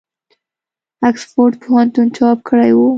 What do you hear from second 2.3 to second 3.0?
کړی وو.